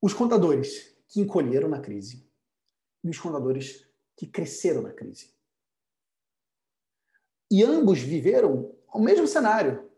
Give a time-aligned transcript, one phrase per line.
[0.00, 2.28] os contadores que encolheram na crise
[3.02, 5.30] e os contadores que cresceram na crise.
[7.50, 9.88] E ambos viveram o mesmo cenário.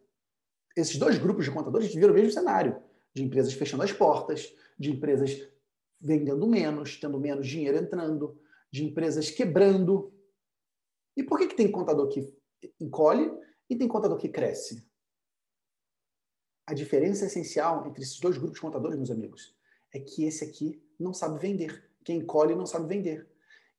[0.76, 2.80] Esses dois grupos de contadores viveram o mesmo cenário,
[3.12, 5.48] de empresas fechando as portas, de empresas
[6.00, 8.40] vendendo menos, tendo menos dinheiro entrando,
[8.70, 10.14] de empresas quebrando.
[11.16, 12.32] E por que, que tem contador que
[12.80, 13.30] encolhe
[13.68, 14.88] e tem contador que cresce?
[16.66, 19.54] A diferença essencial entre esses dois grupos de contadores, meus amigos,
[19.92, 21.84] é que esse aqui não sabe vender.
[22.04, 23.26] Quem encolhe não sabe vender.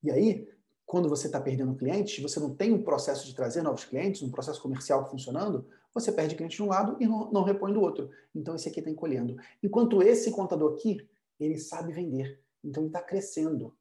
[0.03, 0.49] E aí,
[0.85, 4.31] quando você está perdendo clientes, você não tem um processo de trazer novos clientes, um
[4.31, 8.09] processo comercial funcionando, você perde cliente de um lado e não, não repõe do outro.
[8.33, 9.37] Então, esse aqui está encolhendo.
[9.61, 11.05] Enquanto esse contador aqui,
[11.39, 12.39] ele sabe vender.
[12.63, 13.75] Então, ele está crescendo.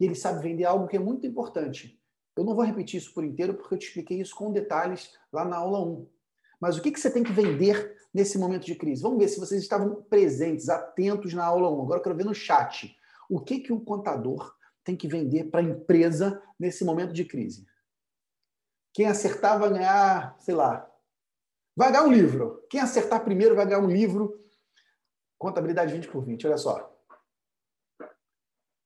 [0.00, 2.00] E ele sabe vender algo que é muito importante.
[2.36, 5.44] Eu não vou repetir isso por inteiro, porque eu te expliquei isso com detalhes lá
[5.44, 6.06] na aula 1.
[6.60, 9.02] Mas o que, que você tem que vender nesse momento de crise?
[9.02, 11.82] Vamos ver se vocês estavam presentes, atentos na aula 1.
[11.82, 12.96] Agora eu quero ver no chat.
[13.28, 17.66] O que, que o contador tem que vender para a empresa nesse momento de crise?
[18.92, 20.90] Quem acertar vai ganhar, sei lá,
[21.76, 22.64] vai ganhar um livro.
[22.70, 24.42] Quem acertar primeiro vai ganhar um livro.
[25.36, 26.96] Contabilidade 20 por 20, olha só.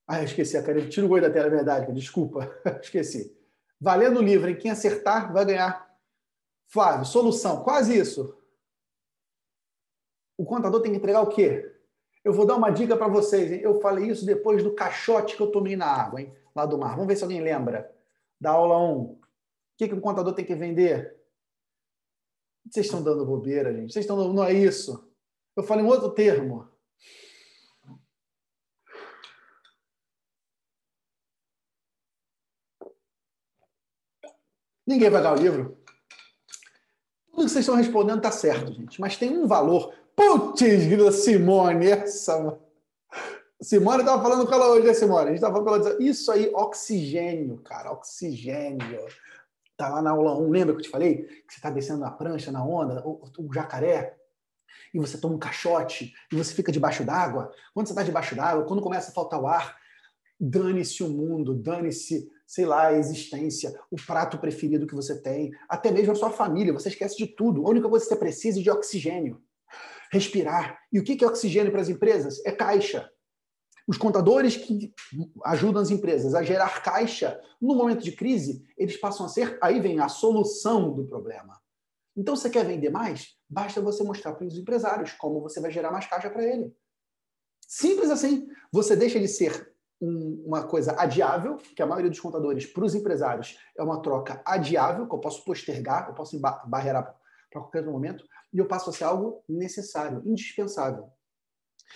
[0.08, 0.88] Ah, eu esqueci cara.
[0.88, 2.50] Tira o goi da tela, é verdade, desculpa.
[2.82, 3.32] esqueci.
[3.80, 4.56] Valendo o livro, hein?
[4.56, 5.88] Quem acertar vai ganhar.
[6.70, 8.40] Flávio, solução, quase isso
[10.40, 11.70] o contador tem que entregar o quê?
[12.24, 13.52] Eu vou dar uma dica para vocês.
[13.52, 13.60] Hein?
[13.62, 16.34] Eu falei isso depois do caixote que eu tomei na água, hein?
[16.56, 16.92] lá do mar.
[16.92, 17.94] Vamos ver se alguém lembra
[18.40, 19.00] da aula 1.
[19.02, 19.20] O
[19.76, 21.14] que, que o contador tem que vender?
[22.70, 23.92] Vocês estão dando bobeira, gente.
[23.92, 24.32] Vocês estão dando...
[24.32, 25.12] Não é isso.
[25.54, 26.66] Eu falei um outro termo.
[34.86, 35.79] Ninguém vai dar o livro.
[37.50, 39.00] Vocês estão respondendo está certo, gente.
[39.00, 40.60] Mas tem um valor Putz,
[41.24, 42.58] Simone, essa.
[43.62, 45.24] Simone estava falando com ela hoje, né, Simone?
[45.24, 49.06] A gente estava falando com ela, isso aí, oxigênio, cara, oxigênio.
[49.76, 51.24] Tá lá na aula 1, lembra que eu te falei?
[51.24, 54.14] Que você está descendo na prancha, na onda, o, o jacaré,
[54.92, 57.50] e você toma um caixote, e você fica debaixo d'água.
[57.72, 59.76] Quando você está debaixo d'água, quando começa a faltar o ar,
[60.38, 65.88] dane-se o mundo, dane-se, sei lá, a existência, o prato preferido que você tem, até
[65.92, 67.64] mesmo a sua família, você esquece de tudo.
[67.64, 69.40] A única coisa que você precisa é de oxigênio
[70.10, 70.76] respirar.
[70.92, 72.44] E o que é oxigênio para as empresas?
[72.44, 73.08] É caixa.
[73.86, 74.92] Os contadores que
[75.44, 79.78] ajudam as empresas a gerar caixa no momento de crise, eles passam a ser, aí
[79.78, 81.56] vem a solução do problema.
[82.16, 83.36] Então, você quer vender mais?
[83.48, 86.74] Basta você mostrar para os empresários como você vai gerar mais caixa para ele.
[87.68, 88.48] Simples assim.
[88.72, 89.69] Você deixa de ser
[90.00, 94.40] um, uma coisa adiável, que a maioria dos contadores, para os empresários, é uma troca
[94.44, 97.14] adiável, que eu posso postergar, eu posso barrerar
[97.50, 101.10] para qualquer momento, e eu passo a ser algo necessário, indispensável.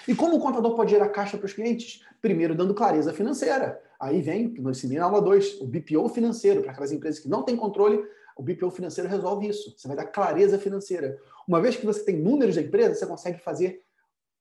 [0.08, 2.04] E como o contador pode gerar caixa para os clientes?
[2.20, 3.80] Primeiro, dando clareza financeira.
[4.00, 7.28] Aí vem, que nós ensinamos na aula 2, o BPO financeiro, para aquelas empresas que
[7.28, 8.04] não têm controle,
[8.36, 9.72] o BPO financeiro resolve isso.
[9.76, 11.16] Você vai dar clareza financeira.
[11.46, 13.82] Uma vez que você tem números da empresa, você consegue fazer,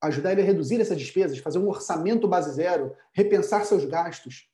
[0.03, 4.50] ajudar ele a reduzir essas despesas, fazer um orçamento base zero, repensar seus gastos.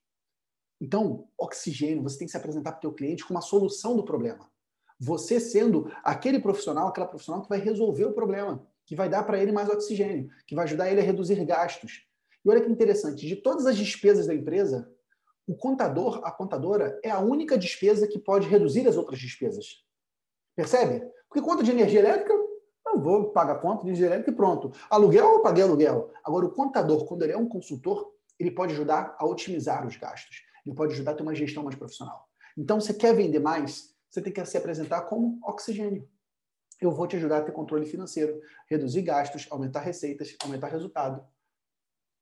[0.80, 4.06] Então, oxigênio, você tem que se apresentar para o teu cliente com uma solução do
[4.06, 4.50] problema.
[5.00, 9.42] Você sendo aquele profissional, aquela profissional que vai resolver o problema, que vai dar para
[9.42, 12.06] ele mais oxigênio, que vai ajudar ele a reduzir gastos.
[12.46, 14.90] E olha que interessante, de todas as despesas da empresa,
[15.48, 19.84] o contador, a contadora, é a única despesa que pode reduzir as outras despesas.
[20.56, 21.06] Percebe?
[21.28, 22.34] Porque conta de energia elétrica,
[22.94, 24.72] eu vou pagar conta de elétrica e pronto.
[24.90, 26.12] Aluguel, eu paguei aluguel.
[26.24, 30.44] Agora, o contador, quando ele é um consultor, ele pode ajudar a otimizar os gastos.
[30.66, 32.28] Ele pode ajudar a ter uma gestão mais profissional.
[32.58, 33.90] Então, você quer vender mais?
[34.10, 36.08] você tem que se apresentar como oxigênio.
[36.82, 41.24] Eu vou te ajudar a ter controle financeiro, reduzir gastos, aumentar receitas, aumentar resultado.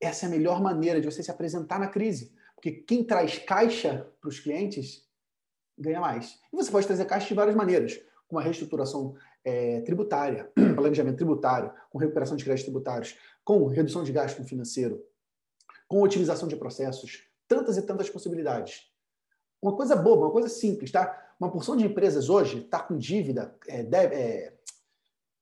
[0.02, 2.36] Essa é a melhor maneira de você se apresentar na crise.
[2.56, 5.08] Porque quem traz caixa para os clientes
[5.78, 6.40] ganha mais.
[6.52, 7.98] E você pode trazer caixa de várias maneiras,
[8.28, 9.16] com uma reestruturação
[9.48, 15.02] é, tributária, planejamento tributário, com recuperação de créditos tributários, com redução de gasto financeiro,
[15.88, 18.92] com otimização de processos, tantas e tantas possibilidades.
[19.62, 21.34] Uma coisa boba, uma coisa simples, tá?
[21.40, 24.54] Uma porção de empresas hoje está com dívida, é, deve, é,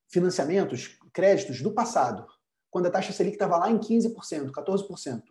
[0.07, 2.27] financiamentos, créditos do passado,
[2.69, 5.23] quando a taxa Selic estava lá em 15%, 14%.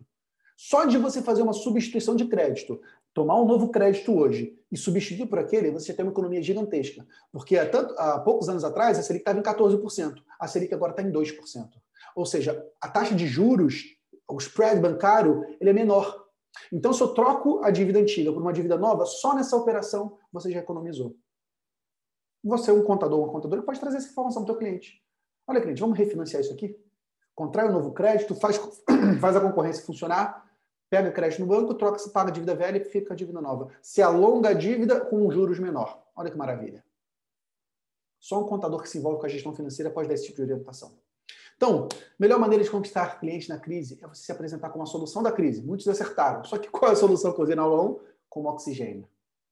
[0.57, 2.81] Só de você fazer uma substituição de crédito,
[3.15, 7.07] tomar um novo crédito hoje e substituir por aquele, você tem uma economia gigantesca.
[7.33, 10.91] Porque há, tanto, há poucos anos atrás, a Selic estava em 14%, a Selic agora
[10.91, 11.69] está em 2%.
[12.17, 13.85] Ou seja, a taxa de juros,
[14.29, 16.25] o spread bancário, ele é menor.
[16.73, 20.51] Então, se eu troco a dívida antiga por uma dívida nova, só nessa operação você
[20.51, 21.17] já economizou.
[22.43, 25.01] Você, um contador ou uma contadora, pode trazer essa informação para o teu cliente.
[25.47, 26.77] Olha, cliente, vamos refinanciar isso aqui?
[27.35, 28.59] Contrai um novo crédito, faz,
[29.21, 30.45] faz a concorrência funcionar,
[30.95, 33.69] pega crédito no banco, troca, paga a dívida velha e fica a dívida nova.
[33.83, 36.07] Se alonga a dívida com juros menor.
[36.15, 36.85] Olha que maravilha.
[38.21, 40.43] Só um contador que se envolve com a gestão financeira pode dar esse tipo de
[40.43, 40.97] orientação.
[41.57, 45.21] Então, melhor maneira de conquistar cliente na crise é você se apresentar como a solução
[45.21, 45.63] da crise.
[45.63, 46.45] Muitos acertaram.
[46.45, 48.01] Só que qual é a solução que eu usei na aula 1?
[48.29, 49.09] Como oxigênio.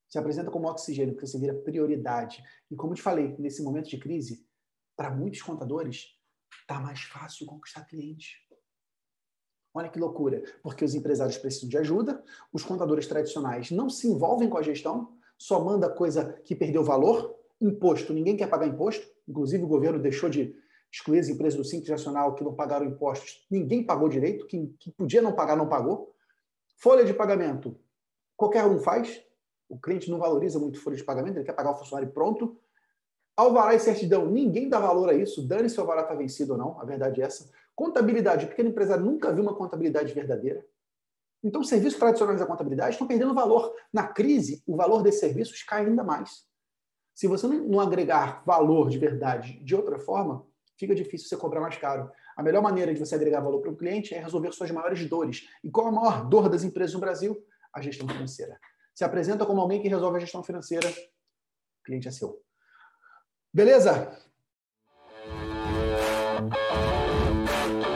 [0.09, 2.41] Se apresenta como oxigênio, porque você vira prioridade.
[2.71, 4.47] E como eu te falei, nesse momento de crise,
[4.97, 6.17] para muitos contadores,
[6.61, 8.37] está mais fácil conquistar cliente.
[9.75, 12.23] Olha que loucura, porque os empresários precisam de ajuda,
[12.53, 17.35] os contadores tradicionais não se envolvem com a gestão, só manda coisa que perdeu valor,
[17.61, 20.55] imposto, ninguém quer pagar imposto, inclusive o governo deixou de
[20.91, 24.93] excluir as empresas do Simples Nacional que não pagaram impostos, ninguém pagou direito, quem, quem
[24.93, 26.15] podia não pagar, não pagou.
[26.77, 27.75] Folha de pagamento,
[28.37, 29.25] qualquer um faz,
[29.69, 32.59] o cliente não valoriza muito folha de pagamento, ele quer pagar o funcionário pronto.
[33.35, 36.59] Alvará e certidão, ninguém dá valor a isso, dane se o alvará está vencido ou
[36.59, 37.51] não, a verdade é essa.
[37.75, 40.65] Contabilidade, o pequeno empresário nunca viu uma contabilidade verdadeira.
[41.43, 43.75] Então, serviços tradicionais da contabilidade estão perdendo valor.
[43.93, 46.47] Na crise, o valor desses serviços cai ainda mais.
[47.15, 50.47] Se você não agregar valor de verdade de outra forma,
[50.79, 52.11] fica difícil você cobrar mais caro.
[52.37, 55.49] A melhor maneira de você agregar valor para o cliente é resolver suas maiores dores.
[55.63, 57.45] E qual a maior dor das empresas no Brasil?
[57.75, 58.59] A gestão financeira.
[58.95, 62.43] Se apresenta como alguém que resolve a gestão financeira, o cliente é seu.
[63.53, 64.17] Beleza?